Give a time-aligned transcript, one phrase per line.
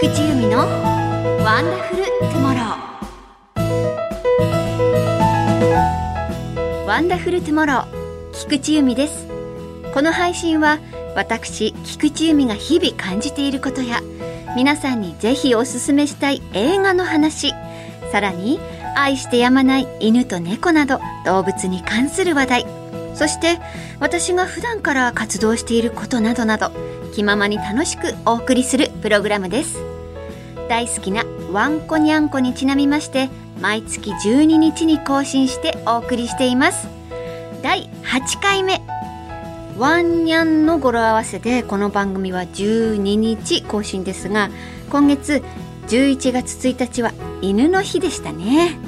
[0.00, 7.86] 菊池由美のワンダフルトゥモローワンダフルトゥモロー
[8.32, 9.28] 菊池由美です。
[9.92, 10.78] この配信は
[11.14, 14.00] 私菊池由美が日々感じていることや
[14.56, 17.52] 皆さんにぜひおすすめしたい映画の話
[18.10, 18.60] さらに
[18.96, 22.66] 愛してやまない犬と猫など動物に関する話題
[23.14, 23.58] そして
[24.00, 26.72] 私が普段から活動していることなどなど
[27.12, 29.78] 気ままに楽しくお送りするプログラムです。
[30.68, 33.28] 大好きなワンコニャンコにちなみまして
[33.60, 36.88] 毎月12日に更新してお送りしています。
[37.62, 38.80] 第8回目。
[39.78, 44.50] ワンニャンの語呂合わせでこの番組は12日更新ですが
[44.90, 45.42] 今月
[45.88, 48.78] 11月1日は犬の日でしたね。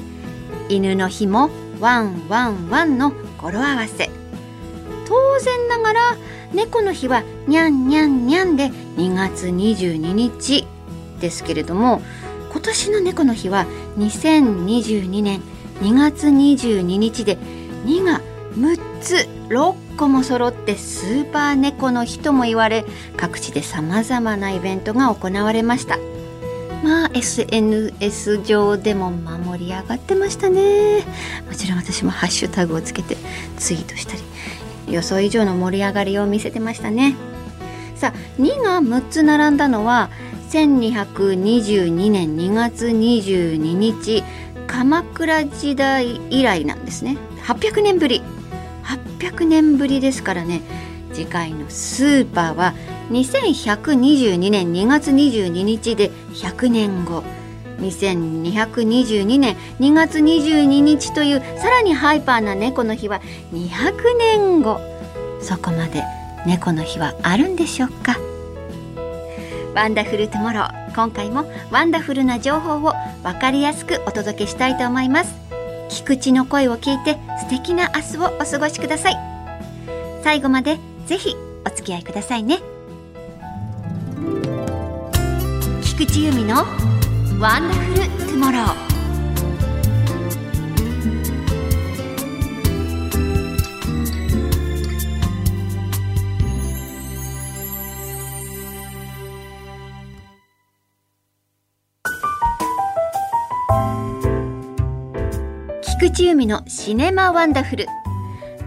[0.69, 4.09] 犬の日もワンワンワンの語呂合わせ。
[5.07, 6.17] 当然ながら
[6.55, 10.65] 猫の日はにゃんにゃんにゃんで2月22日
[11.19, 12.01] ですけれども
[12.51, 13.65] 今年の猫の日は
[13.97, 15.41] 2022年
[15.81, 17.37] 2月22日で
[17.85, 18.21] 2が
[18.53, 22.85] 6つ6個も揃ってスーパー猫の日とも言われ
[23.17, 25.97] 各地でさまざまなイベントが行われました。
[26.83, 30.99] まあ SNS 上でも盛り上がってましたね。
[31.47, 33.17] もちろん私もハッシュタグをつけて
[33.57, 34.19] ツイートしたり
[34.87, 37.15] 予想以上の盛り上がりを見せてましたね。
[37.95, 40.09] さあ2が6つ並んだのは
[40.49, 44.23] 1222年2月22日
[44.67, 47.17] 鎌倉時代以来なんですね。
[47.43, 48.21] 800年ぶり。
[48.83, 50.61] 800年ぶりですからね。
[51.13, 52.73] 次回のスーパーは
[53.09, 57.23] 2122年2月22日で100年後。
[57.79, 63.21] 2222年2月22日というさらにハイパーな猫の日は
[63.53, 64.79] 200年後
[65.41, 66.03] そこまで
[66.45, 68.17] 猫の日はあるんでしょうか？
[69.73, 70.95] ワンダフルトゥモロー。
[70.95, 75.35] 今回もワンダフルな情報を分かりやすくお届けしたいと思います。
[75.89, 79.17] 菊地の声を聞いて素敵な明日をお過ごしください。
[80.23, 81.35] 最後までぜひ
[81.65, 82.59] お付き合いくださいね。
[85.83, 86.63] 菊地由美の
[87.37, 88.95] ワンダフルトゥモロー
[105.81, 107.87] 菊地由美のシネマワンダフル。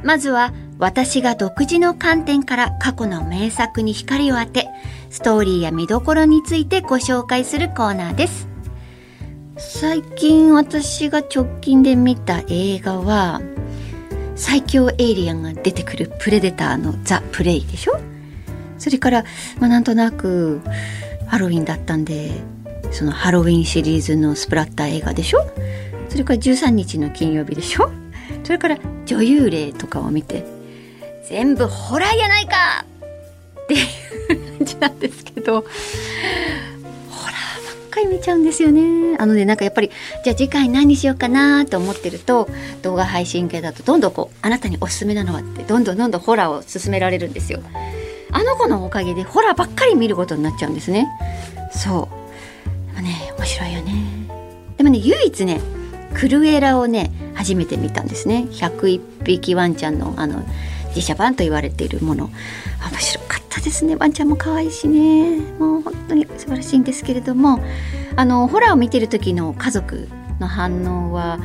[0.02, 4.68] まずは私が独自の観点から過去の名作に光を当て
[5.08, 8.47] ストーリーや見どころについてご紹介するコーナーです。
[9.58, 13.40] 最近私が直近で見た映画は
[14.36, 17.98] 最強エイリアンが出てくるプレデターのザ・プレイでしょ？
[18.78, 19.24] それから、
[19.58, 20.60] まあ、なんとなく
[21.26, 22.30] ハロウィンだったんで
[22.92, 25.44] そのハロウィンシリーズのスプラッター映画でしょ？
[26.08, 27.90] それから13日の金曜日でしょ？
[28.44, 30.44] それから女優霊とかを見て
[31.28, 32.86] 全部ホラーやないか！
[33.64, 33.82] ってい
[34.54, 35.64] う感じなんですけど
[37.98, 39.16] っかり見ちゃうんですよね。
[39.18, 39.90] あのねなんかやっぱり
[40.24, 42.48] じゃあ次回何にしようかなと思ってると
[42.82, 47.60] 動画配信系だとどんどんこうあなたにおすすめなのはってどんどんどんどんホラーを勧められるんですよ。
[48.30, 51.08] あの子のおかげでホラーばっかり見ることになっちゃうんですね。
[51.72, 52.08] そ
[52.62, 52.94] う。
[52.94, 53.92] でもね面白いよね。
[54.76, 55.60] でもね唯一ね
[56.14, 58.46] クルエラをね初めて見たんですね。
[58.50, 60.42] 101匹ワンちゃんのあの
[60.88, 62.30] 自社版と言われているもの。
[62.90, 63.47] 面白かった。
[63.60, 63.96] ですね。
[63.96, 65.38] ワンちゃんも可愛いしね。
[65.58, 67.60] もう本当に素晴らしいんですけれども
[68.16, 70.08] あのホラーを見てる時の家族
[70.40, 71.38] の反応は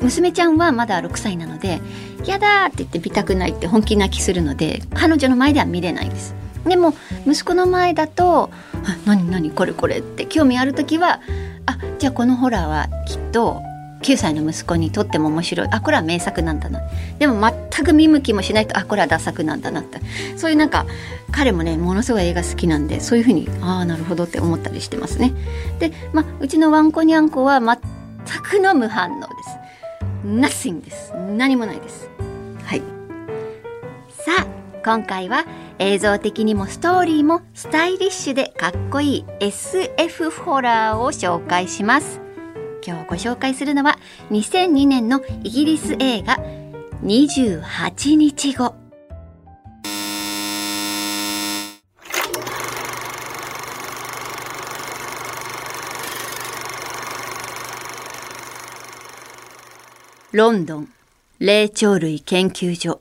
[0.00, 1.80] 娘ちゃんはまだ6歳なので
[2.26, 6.34] 「やだ!」って言って見たくないって本気泣きするので彼女の前では見れないです。
[6.66, 6.94] でも
[7.26, 8.50] 息子の前だと
[9.06, 9.50] 「何何？
[9.50, 11.20] これこれ」って興味ある時は
[11.66, 13.62] 「あじゃあこのホラーはきっと
[14.06, 15.68] 9歳の息子にとっても面白い。
[15.72, 16.80] あこれは名作なんだな。
[17.18, 20.00] でも全く見向きもしないとあこれはダ作なんだなって。
[20.36, 20.86] そういうなんか
[21.32, 25.32] 彼もねものすごい映画好きなんでそういうふうにああなるほどって思ったりしてますね。
[25.80, 27.78] でまあうちのワンコニャンコは全
[28.42, 29.26] くの無反応で
[30.46, 30.68] す。
[30.68, 31.12] Nothing です。
[31.36, 32.08] 何もないです。
[32.64, 32.82] はい。
[34.10, 34.46] さあ
[34.84, 35.46] 今回は
[35.80, 42.25] 映像的にもストーリーもスタイリッシュでかっこいい SF ホラーを紹介します。
[42.86, 43.98] 今日ご紹介するのは
[44.30, 46.38] 2002年のイギリス映画
[47.02, 48.76] 28日後。
[60.30, 60.88] ロンドン
[61.40, 63.00] 霊長類研究所。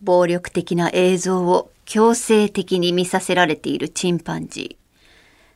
[0.00, 4.84] 暴力的な映像を強制的に見させられているチンパンジー。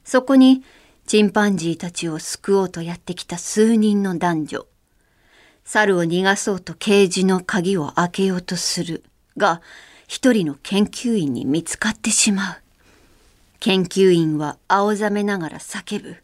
[0.05, 0.63] そこに
[1.06, 4.66] チンパンジーたちを救おうとやってきた数人の男女。
[5.64, 9.04] 猿を逃がそうとケージの鍵を開けようとする
[9.37, 9.60] が、
[10.06, 12.56] 一人の研究員に見つかってしまう。
[13.60, 16.16] 研究員は青ざめながら叫ぶ。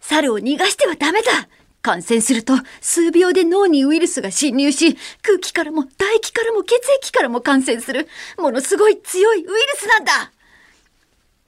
[0.00, 1.48] 猿を逃がしてはダメだ
[1.82, 8.08] 感染すると数秒で脳にウイルスが侵入し、空気からも唾液からも血液からも感染する、
[8.38, 10.32] ものすごい強いウイルスなんだ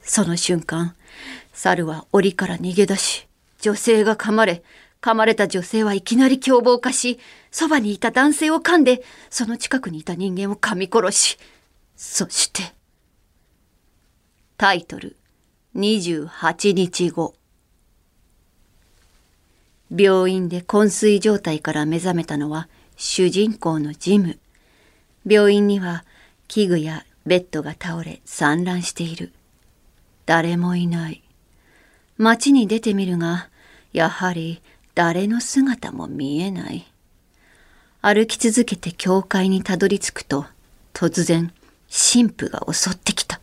[0.01, 0.95] その瞬間、
[1.59, 3.27] 猿は檻から逃げ出し、
[3.61, 4.63] 女性が噛まれ、
[5.01, 7.19] 噛まれた女性はいきなり凶暴化し、
[7.51, 11.39] そばにいた男性を噛んで、その近くにいた人間を噛み殺し、
[11.97, 12.63] そして、
[14.57, 15.17] タイトル、
[15.75, 17.35] 28日後。
[19.91, 24.39] 病院で昏睡状態から目覚めたのは主人公のジム。
[25.27, 26.05] 病院には
[26.47, 29.33] 器具やベッドが倒れ散乱している。
[30.25, 31.23] 誰もいない。
[32.19, 33.49] 街に出てみるが、
[33.93, 34.61] やはり
[34.95, 36.87] 誰の姿も見えない。
[38.03, 40.45] 歩き続けて教会にたどり着くと、
[40.93, 41.53] 突然、
[41.89, 43.41] 神父が襲ってきた。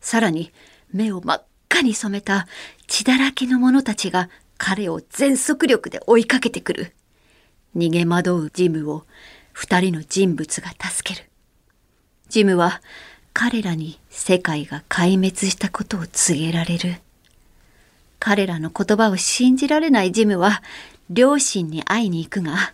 [0.00, 0.52] さらに、
[0.92, 2.48] 目を真っ赤に染めた
[2.88, 6.94] 血だらけの者たちが彼を全速力で追いかけてくる。
[7.76, 9.04] 逃げ惑うジムを
[9.52, 11.28] 二人の人物が助ける。
[12.28, 12.82] ジムは
[13.32, 17.03] 彼らに世界が壊滅したことを告げられる。
[18.26, 20.62] 彼らの言葉を信じられないジムは
[21.10, 22.72] 両親に会いに行くが、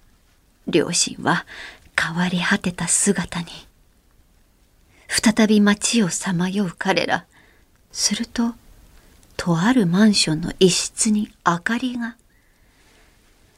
[0.68, 1.44] 両親は
[2.00, 3.46] 変わり果てた姿に。
[5.08, 7.26] 再び街をさまよう彼ら。
[7.90, 8.54] すると、
[9.36, 12.16] とあるマンションの一室に明かりが。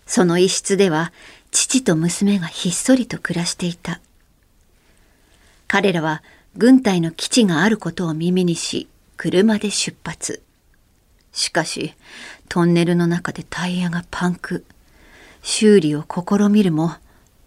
[0.07, 1.13] その一室では
[1.51, 4.01] 父と娘がひっそりと暮らしていた。
[5.69, 6.23] 彼らは
[6.57, 10.43] 軍隊の基地があることを耳にし、車で出発。
[11.33, 11.95] しかし、
[12.49, 14.65] トンネルの中でタイヤがパンク。
[15.43, 16.93] 修理を試みるも、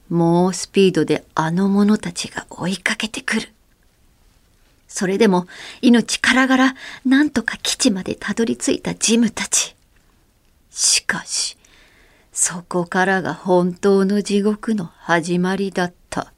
[0.10, 3.50] 猛スピードであの者たちが追いかけてくる。
[4.88, 5.48] それでも
[5.82, 9.76] 命からがらなんとか基地までたどり着いたジムたち。
[10.72, 11.58] しかし、
[12.32, 16.34] そこからが本当の地獄の始まりだった。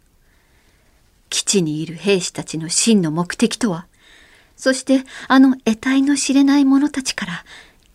[1.30, 3.88] 基地にいる兵士たちの真の目的とは、
[4.58, 7.46] そしてあの得体の知れない者たちから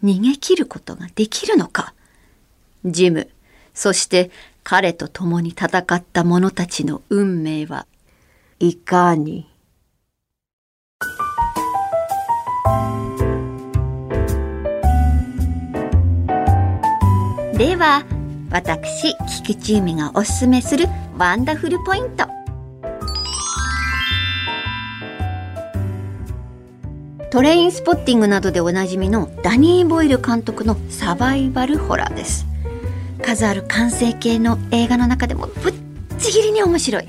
[0.02, 1.92] 逃げ切ることができるのか。
[2.84, 3.28] ジム、
[3.74, 4.30] そして
[4.64, 7.86] 彼と共に戦った者たちの運命は
[8.60, 9.48] いかに？
[17.58, 18.04] では
[18.50, 19.14] 私
[19.44, 20.86] 菊地由美がおすすめする
[21.16, 22.26] ワンダフルポイント
[27.32, 32.44] トレインスポッティングなどでおなじみのダニー・ボイル監督のサバイバルホラーです。
[33.22, 35.74] 数ある感染系の映画の中でもぶっ
[36.18, 37.08] ちぎりに面白い。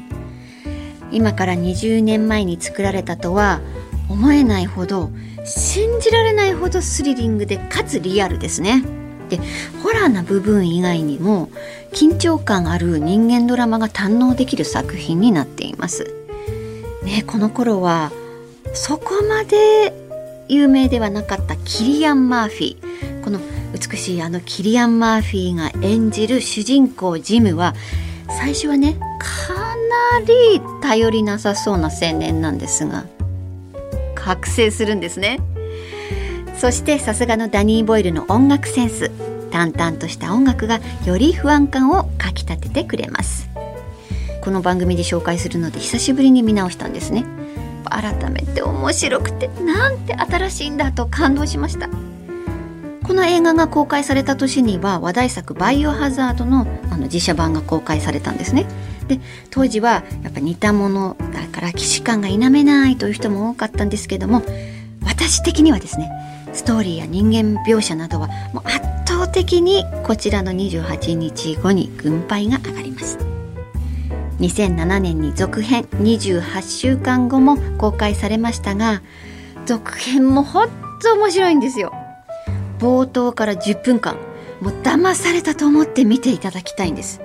[1.11, 3.59] 今から20年前に作られたとは
[4.07, 5.11] 思えないほど
[5.43, 8.81] 信じられないほどスリリングでかつリアルですね。
[9.27, 9.41] で
[9.83, 11.49] ホラーな部分以外にも
[11.91, 16.15] 緊張感ある人間ドラマが堪能できる作品になっています。
[17.03, 18.13] ね、この頃は
[18.73, 20.02] そこまで
[20.47, 23.23] 有名ではなかったキリアン・マーフィー。
[23.23, 23.39] この
[23.73, 27.73] 美しいあのキリアン・マーフィーが演じる主人公ジムは
[28.27, 33.05] 最初はねかなり頼りなさそうな青年なんですが
[34.15, 35.39] 覚醒するんですね。
[36.57, 39.11] そしてさすがのダニー・ボイルの音楽センス。
[39.51, 43.47] 淡々とした音楽がより不安感をかきたててくれます。
[44.41, 47.23] この番組で紹介するので久しぶりに見直したんですね。
[47.89, 51.89] 改めて面白くてなんて新しいんだと感動しました。
[53.03, 58.65] この映画が公開された年には話題作「バイオハザードの」あの実写版が公開されたんですね。
[59.07, 64.41] で当時はやっぱ似たものだから既視感が否めないという人も多かったんですけども
[65.05, 66.09] 私的にはですね
[66.53, 73.17] ストーリーや人間描写などはもう圧倒的にこちらの28日後に軍配が上がります。
[74.43, 79.01] 2007年に続編28週間後も公開されましたが
[79.65, 80.69] 続編もほん
[81.01, 81.93] と面白いんですよ。
[82.79, 84.17] 冒頭から10分間
[84.59, 87.21] もう騙されたと思って見ていただきたいんです。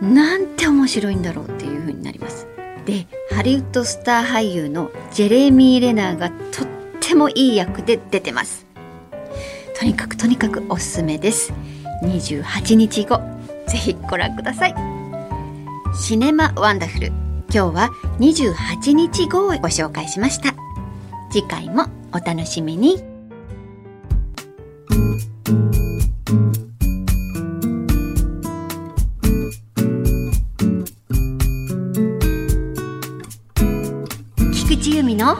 [0.00, 2.46] なんて面白いんだろうっていう風になります。
[2.86, 6.68] でハリウッドスター俳優のジェレミー・レナーがとっ
[7.00, 8.64] てもいい役で出てます。
[9.76, 11.52] とにかくとにかくおすすめです。
[12.04, 13.20] 28日後
[13.66, 15.03] ぜひご覧ください。
[15.96, 17.08] シネマワンダフル。
[17.08, 20.54] 今日は28日号をご紹介しました。
[21.30, 22.96] 次回もお楽しみに。
[34.52, 35.36] 菊地由美の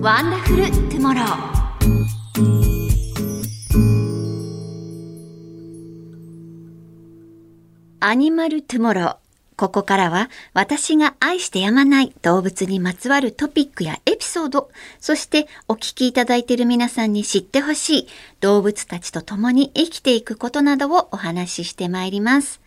[0.00, 1.56] ワンダフルトゥモロー。
[8.00, 9.25] アニマルトゥモロー。
[9.56, 14.70] ここからは私が愛してやまない動物にまつわるトピックやエピソード、
[15.00, 18.08] そしてお聞きいただいている皆さんに知ってほしい
[18.40, 22.60] 動物たちと共に生きていくことなどをお話ししてまいります。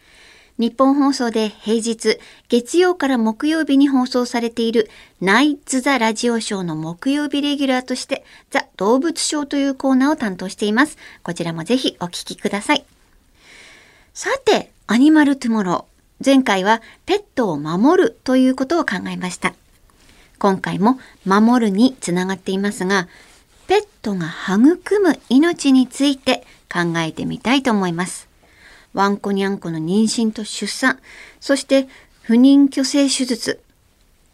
[0.58, 2.20] 日本放送で平日、
[2.50, 4.90] 月曜から木曜日に放送されている
[5.22, 10.98] ナイツ・ザ・ラジオショーの木曜日レギュラーとしてザ・動物ショーというコーナーを担当しています。
[11.24, 12.84] こちらもぜひお聞きください。
[14.14, 15.89] さて、アニマルトゥモロー。
[16.24, 19.54] 前回はペットを守るということを考えました。
[20.38, 23.08] 今回も守るにつながっていますが、
[23.68, 28.28] ペットが育む命について考えてみたいと思います。
[28.94, 31.00] ワンコニャンコの妊娠と出産、
[31.40, 31.88] そして
[32.24, 33.62] 不妊去勢手術。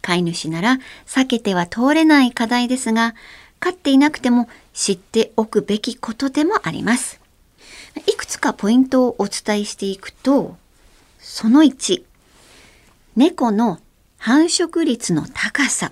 [0.02, 3.16] 飼い主なら避けては通れない課題ですが、
[3.60, 7.20] 飼っていなくても知っておくべきことでもあります。
[8.08, 10.58] いくつかポイントをお伝えしていくと、
[11.28, 12.04] その1、
[13.16, 13.80] 猫の
[14.20, 15.92] 繁殖率の高さ。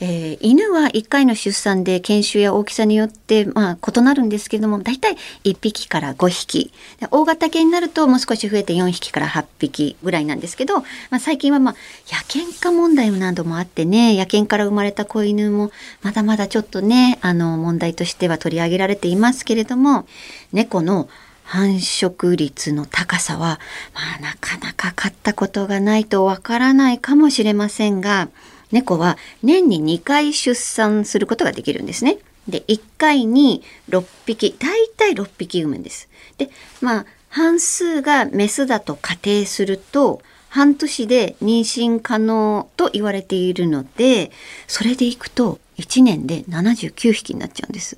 [0.00, 6.72] えー、犬は1回の出産で犬種や大きさによって、まあ、異なるんですけども、だいたい1匹から5匹。
[7.12, 11.74] 大型犬になるともう少し増えて4匹から8匹ぐらいなんですけど、まあ、最近はまあ、
[12.12, 15.70] 野犬化問題などもあってね、野犬から生まれた子犬も
[16.02, 20.04] まだまだちょっとね、あの、問題としては取り上げられていますけれども、
[20.52, 21.08] 猫の
[21.44, 23.60] 繁殖率の高さは、
[23.94, 28.28] まあ、なかなか買ったことがないとわからないかもしれませんが、
[28.70, 32.18] 猫は年に2回出産することができるんですね。
[32.48, 36.08] で、1回に6匹、だいたい6匹産むんです。
[36.38, 44.30] で、まあ、半数がメスだと仮定すると、半年で妊娠可能と言われているので、
[44.66, 47.96] それでいくと1年で79匹になっちゃうんです。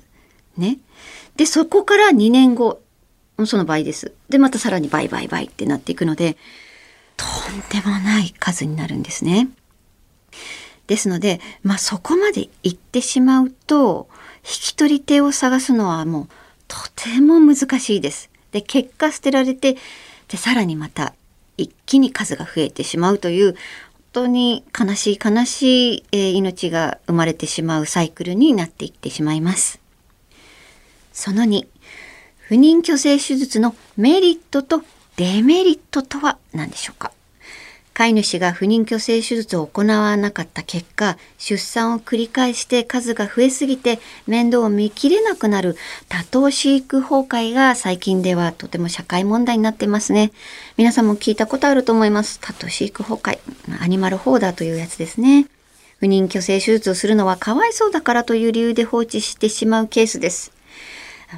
[0.55, 0.77] ね。
[1.35, 2.79] で、そこから2年後、
[3.45, 4.13] その倍です。
[4.29, 6.37] で、またさらに倍倍倍ってなっていくので、
[7.17, 9.49] とんでもない数になるんですね。
[10.87, 14.07] ですので、まあそこまで行ってしまうと、
[14.43, 16.27] 引き取り手を探すのはもう
[16.67, 18.29] とても難しいです。
[18.51, 19.75] で、結果捨てられて、
[20.27, 21.13] で、さらにまた
[21.57, 23.53] 一気に数が増えてしまうという、
[24.13, 29.79] 本当に悲しい悲しい、え、命が生まれてしまうサイクルになっていってしまいます。
[31.11, 31.67] その2、
[32.47, 34.83] 不妊去勢手術のメリットと
[35.15, 37.11] デメリットとは何でしょうか？
[37.95, 45.75] 飼い主が不妊去勢手術を行わなかった結果、出産を繰り返して数が増えすぎて面倒を見きれなくなる
[46.07, 50.31] 多頭飼育崩壊が最近ではとても社会問題になってますね。
[50.77, 52.39] 皆さんも聞いたことあると思います。
[52.41, 53.39] 多頭飼育崩壊。
[53.81, 55.47] アニマルホーダーというやつですね。
[55.99, 60.51] 不妊去勢手術をするのはかわいそうだからという理由で放置してしまうケースです。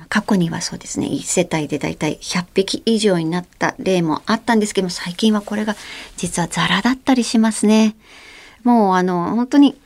[0.10, 5.76] 過去にはそうですね1世帯でだいたい100匹以上になった例もあったんですけども最近はこれが
[6.16, 7.96] 実はザラだったりしますね。
[8.64, 9.80] もうあの本当に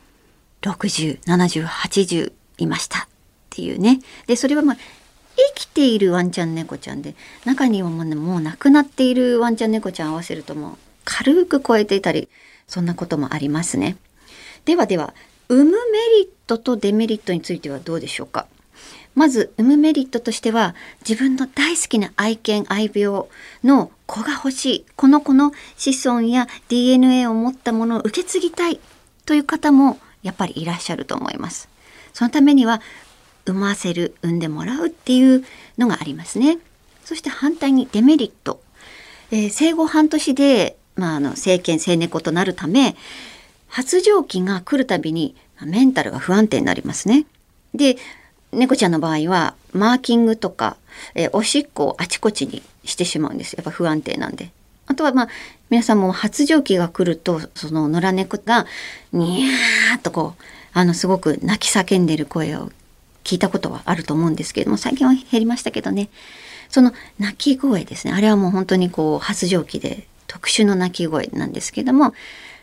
[0.62, 3.08] 607080いましたっ
[3.50, 4.00] ていうね。
[4.28, 4.78] でそれはまあ
[5.36, 7.16] 生きているワンちゃん猫ちゃんで
[7.46, 12.30] 中にはもう,、ね、もう亡くなっているワンちゃん猫ちゃん合わせるともう軽く超えていたり
[12.68, 13.98] そんなこともありますね。
[14.66, 15.14] ではでは
[15.50, 15.78] 産むメ
[16.20, 18.48] リットとデメリットについてはどうでしょうか？
[19.16, 20.76] まず産むメリットとしては
[21.08, 23.26] 自分の大好きな愛犬愛病
[23.64, 28.80] の子が欲しいこの子の子孫や DNA を持ったものを受け継ぎたい
[29.26, 31.70] という方もやっぱりいらっしゃると思います。
[32.14, 32.82] そのためには
[33.46, 35.44] 産ませる産んでもらうっていう
[35.78, 36.60] のがありますね。
[37.04, 38.62] そして反対にデメリット、
[39.32, 42.96] えー、生後半年で、まあ、あの生犬生猫となるため
[43.68, 47.26] 発情期が来るたびにメンタルが不安定になりますね。
[47.74, 47.98] で
[48.52, 50.78] 猫ちゃんの場合はマーキングとか、
[51.16, 53.54] えー、おしっこをあちこちにしてしまうんです。
[53.54, 54.52] やっぱ不安定なんで。
[54.88, 55.28] あとはまあ
[55.70, 58.66] 皆さんも発情期が来るとその野良猫が
[59.14, 60.44] ニャーっとこう
[60.74, 62.72] あのすごく泣き叫んでる声を
[63.24, 66.10] 聞いたことはあると思うんですけれども最近は減りましたけどね。
[66.70, 68.14] その鳴き声ですね。
[68.14, 72.14] あれはもう本当にこう発情期で特殊の鳴き声なんですけども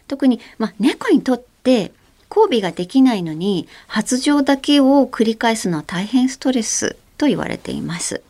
[0.07, 1.92] 特にまあ猫にとって
[2.30, 8.23] 交尾ができないのに発情だけを繰り返すのは大変ストレスと言われています。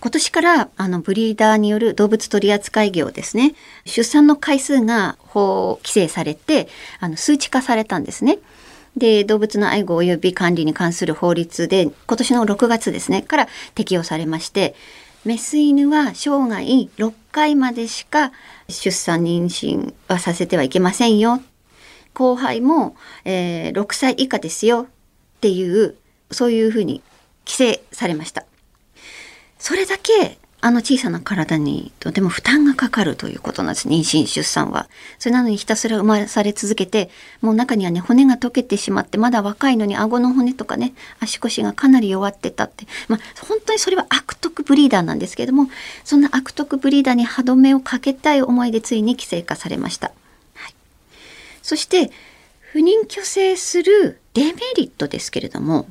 [0.00, 3.54] 今年からあのブリーダーによる動物取扱業ですね
[3.86, 6.68] 出産の回数が法規制されて
[7.00, 8.38] あの数値化されたんですね。
[8.96, 14.74] で動物の愛護及び管理に関する法律で今年の6月ですねから適用されまして
[15.24, 18.32] メス犬は生涯6回までしか
[18.68, 21.40] 出産妊娠はさせてはいけませんよ
[22.16, 22.96] 後輩も、
[23.26, 24.86] えー、6歳以下ですよ。
[25.36, 25.96] っていう
[26.30, 27.02] そういうふうに
[27.44, 28.44] 規制されました
[29.58, 33.88] それだけあの小さな体にとても負担がかかるということなんです。
[33.88, 34.88] 妊娠、出産は。
[35.18, 37.08] それなのにひたすら生まされ続けて、
[37.40, 42.86] もう中にはね、骨が溶けてしまって、まだ若いのに顎の骨とかね、足腰がかなり弱ってたって。
[43.06, 45.68] まあ、本当にそれは悪徳ブリーダーなんですけれども、
[46.02, 50.10] そんな悪徳ブリーダーに歯止めをかけたい思いでついに規制化されました。
[51.66, 52.12] そして、
[52.60, 55.88] 不妊去勢するデメリットですけれども、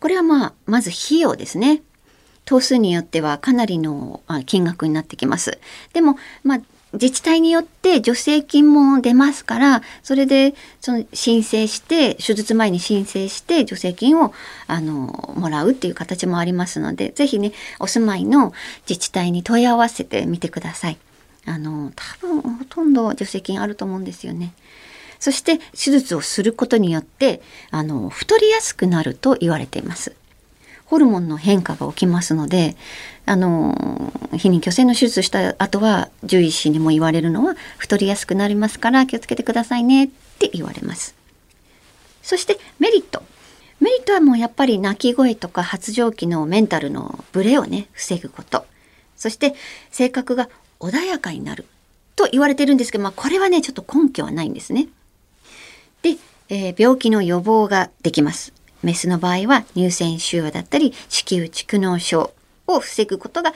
[0.00, 1.80] これはまあ、まず費用ですね。
[2.44, 5.58] 頭数によってはかなりの金額になってきます。
[5.94, 6.60] でも、まあ、
[6.92, 14.34] 自治体によって助成金も出ますから、それでその申請して、手術前に申請して助成金を
[14.66, 18.52] あのもらうっていう形もありますので、ぜひね、お住まいの
[18.86, 20.98] 自治体に問い合わせてみてください。
[21.46, 24.52] あの、多分ほとんど助成金あると思うんですよね。
[25.22, 30.16] そして手術をすることによって、あの、太りやすくなると言われています。
[30.86, 32.76] ホルモンの変化が起きますので
[33.24, 33.74] あの
[34.32, 41.14] 避妊去勢の手術した後は獣医師にも言われるのは太りやすくなりますから気をつけてくださいねって言われます。
[42.20, 43.22] そしてメリット。
[43.80, 48.66] メリットはもうやっぱり泣き声とか発情期のメンタルのブレをね防ぐこと。
[49.16, 49.54] そして
[49.90, 51.64] 性格が穏やかになる
[52.16, 54.88] と言われてるんですけど、まあ、これはねちょっと根拠はないんですね。
[56.02, 56.16] で、
[56.48, 62.32] えー、病気の予防ができますメスの場合は乳腺腫瘍だったり子宮蓄膿症
[62.66, 63.52] を防ぐことが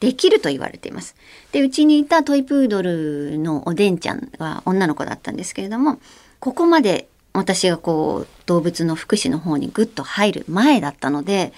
[0.00, 1.16] できると言われています。
[1.50, 5.98] で、うちにいたトイプードルのおでんちゃんは女の子だったんですけれども、
[6.38, 11.52] ここまで私がこう動物の福祉の方にぐっと入る前だったので、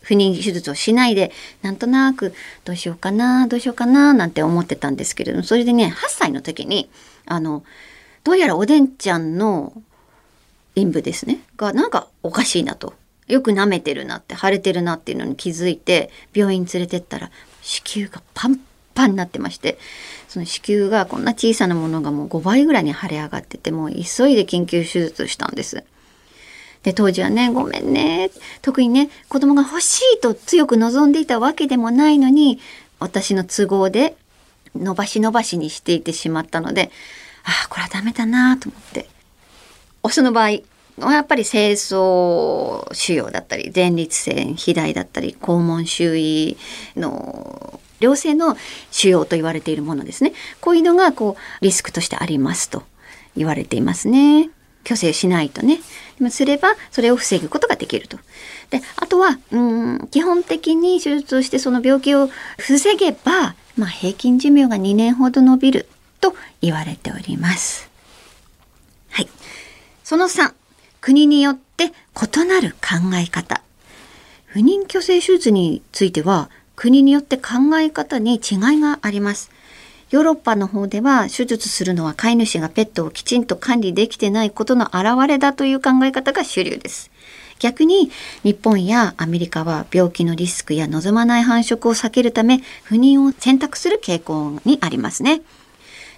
[0.00, 2.32] 不妊手術をしないで、なんとなく
[2.64, 6.88] どうしようかな、どうしようかな、なんて思ってたんですけれども、それでね、8歳の時に、
[7.26, 7.64] あの、
[8.26, 9.72] どうやらおでんちゃんの
[10.74, 11.38] 陰部ですね。
[11.56, 12.92] がなんかおかしいなと。
[13.28, 17.30] よく舐めてるなって腫れてるなっていうのに気づいて病院連れてったら
[17.62, 18.58] 子宮がパン
[18.94, 19.78] パンになってまして
[20.26, 25.84] その子宮がこんな小さなものがもう5倍ぐらいに腫れ上がっててもう急いで緊急手術したんです。
[26.82, 28.30] で当時はねごめんね。
[28.60, 32.58] 特にね子供が欲しいと強く望んでいたわけでもないのに
[32.98, 34.16] 私の都合で
[34.74, 36.90] 伸ばし伸ばしにしていてしまったので
[37.46, 39.08] あこれはダメだなと思って。
[40.02, 40.50] オスの場合
[40.98, 41.94] やっぱり精巣腫
[42.92, 46.56] 瘍だったり前立腺肥大だったり肛門周囲
[46.96, 48.56] の良性の
[48.90, 50.32] 腫瘍と言われているものですね。
[50.60, 52.82] こういうのがこうリスクとしてありますと
[53.36, 54.50] 言われていますね。
[54.84, 55.80] 虚勢しないとね。
[56.30, 58.18] すればそれを防ぐことができると。
[58.70, 62.28] であとはうん基本的に手術をしてその病気を
[62.58, 65.88] 防げば、まあ、平均寿命が2年ほど伸びる。
[66.20, 67.88] と言われております
[69.10, 69.28] はい
[70.06, 70.52] その3、
[71.00, 73.60] 国によって異なる考え方。
[74.44, 78.40] 不妊去勢手術については、国によって考え方に違い
[78.80, 79.50] があります。
[80.10, 87.10] ヨーロッパの方では手術するのは飼い主がペットをきちんと管理できてないことの表れだという考え方が主流です。
[87.58, 88.12] 逆に
[88.44, 95.42] 日本やアメリカは病気のリスクや望まない繁殖を避けるため不妊を選択する傾向にありますね。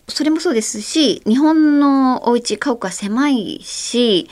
[0.09, 4.29] それもそうですし日本のお家家屋は狭いし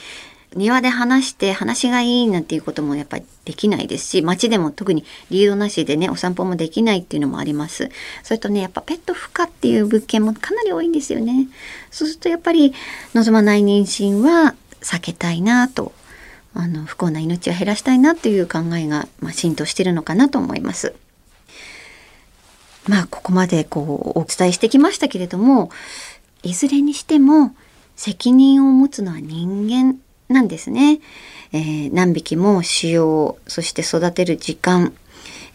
[0.57, 7.91] 庭で話して話がいいなんていうこともやっぱりできないですし街でも特にリードなしでねお散歩もできないっていうのもあります。
[8.23, 11.49] それとねやっぱペット不可っていう物件もかなり多いんですよね。
[11.91, 12.73] そうするとやっぱり
[13.15, 15.93] 望まない妊娠は避けたいなと
[16.55, 20.95] あの不幸な命を減らしたいなという考えが、まあ、浸透してるのかなと思います。
[22.87, 25.71] まあここまでこうお伝えしてきましたけれども
[26.43, 27.55] いずれにしても
[27.97, 31.01] 責任を持つのは人間なんですね。
[31.53, 34.93] えー、何匹も使用そして育てる時間、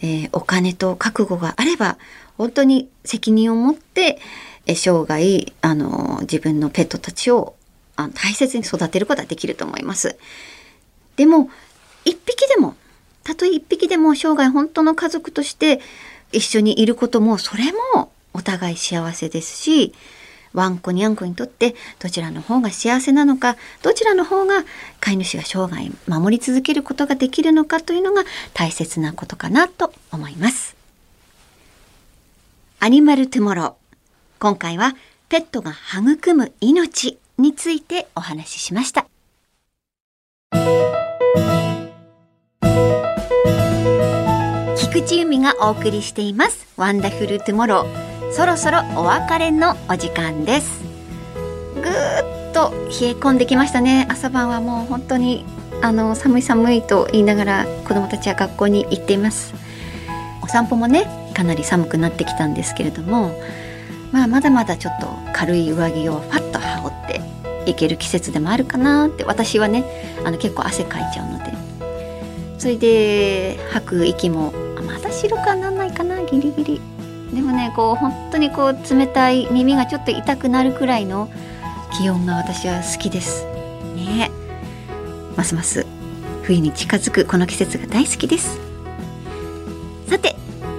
[0.01, 1.97] えー、お金と覚悟があれば
[2.37, 4.19] 本当に責任を持って、
[4.65, 7.55] え、生涯あの自分のペットたちを
[7.95, 10.17] あの大切に育てることができると思います。
[11.17, 11.49] でも
[12.05, 12.75] 一匹でも
[13.23, 15.81] たとえ一匹でも生涯本当の家族として
[16.31, 17.65] 一緒にいることもそれ
[17.95, 19.93] もお互い幸せですし
[20.53, 24.63] ワンコにゃんこにとってどちらの方が幸せなのかどちらの方が
[24.99, 30.75] 飼い主が生涯守り続けることができるのかというのが大切なことかなと思います。
[32.79, 33.73] アニマルトゥモロー
[34.39, 34.95] 今回は
[35.29, 39.10] ペットが育む命についてお話ししました。
[45.01, 46.67] 菊池由美がお送りしています。
[46.77, 48.31] ワンダフルトゥモロー。
[48.31, 50.83] そろそろお別れのお時間です。
[51.73, 54.05] ぐーっと冷え込んできましたね。
[54.11, 55.43] 朝晩はもう本当に
[55.81, 59.55] あの寒い寒いと言いながら子供たちは学校に行っています。
[60.43, 63.31] お散歩もねかなり寒くなってきたんですけれども
[64.11, 66.95] まあまだまだちょっと軽い上着をファッと羽織
[67.59, 69.83] っていける季節でもあるかなって私はね
[70.23, 71.51] あの結構汗かいちゃうので。
[72.61, 74.53] それで吐く息も
[75.21, 76.81] 白くはなんないかなギリギリ。
[77.31, 81.29] でもねこう本当にこう冷たい耳がちょっと痛くなるくらいの
[81.97, 83.45] 気温が私は好きです。
[83.95, 84.31] ね。
[85.37, 85.85] ますます
[86.43, 88.59] 冬に近づくこの季節が大好きです。
[90.07, 90.35] さて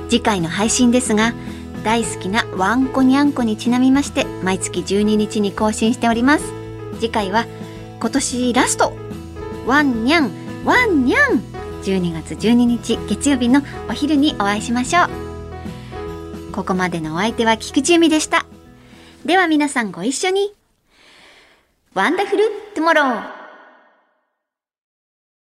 [0.08, 1.32] 次回の配信ですが
[1.84, 6.52] 大好きなワンコニャンコにちなみまして毎月12日に更新しております。
[6.96, 7.46] 次回は
[8.00, 8.92] 今年ラスト。
[9.66, 11.51] ワンニャンワンニャン。
[11.82, 16.52] 12月12日月曜日のお昼にお会いしましょう。
[16.52, 18.46] ここまでのお相手は菊地由美でした。
[19.24, 20.52] では皆さんご一緒に。
[21.94, 23.41] ワンダフルトゥモロー